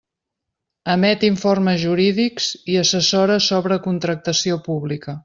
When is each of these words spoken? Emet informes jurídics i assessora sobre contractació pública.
Emet 0.93 1.25
informes 1.27 1.79
jurídics 1.83 2.49
i 2.77 2.81
assessora 2.87 3.39
sobre 3.49 3.79
contractació 3.89 4.59
pública. 4.71 5.17